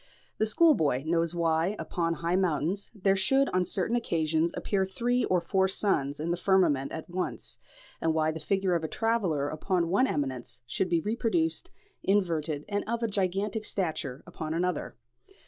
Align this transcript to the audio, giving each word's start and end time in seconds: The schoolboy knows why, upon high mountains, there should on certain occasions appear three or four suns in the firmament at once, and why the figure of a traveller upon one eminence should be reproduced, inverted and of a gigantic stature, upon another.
The 0.39 0.47
schoolboy 0.47 1.03
knows 1.05 1.35
why, 1.35 1.75
upon 1.77 2.15
high 2.15 2.35
mountains, 2.35 2.89
there 2.95 3.15
should 3.15 3.49
on 3.49 3.65
certain 3.65 3.95
occasions 3.95 4.51
appear 4.55 4.83
three 4.83 5.25
or 5.25 5.39
four 5.39 5.67
suns 5.67 6.19
in 6.19 6.31
the 6.31 6.37
firmament 6.37 6.91
at 6.91 7.07
once, 7.07 7.59
and 8.01 8.11
why 8.11 8.31
the 8.31 8.39
figure 8.39 8.73
of 8.73 8.83
a 8.83 8.87
traveller 8.87 9.47
upon 9.47 9.89
one 9.89 10.07
eminence 10.07 10.61
should 10.65 10.89
be 10.89 11.01
reproduced, 11.01 11.69
inverted 12.01 12.65
and 12.67 12.83
of 12.87 13.03
a 13.03 13.07
gigantic 13.07 13.63
stature, 13.63 14.23
upon 14.25 14.55
another. 14.55 14.95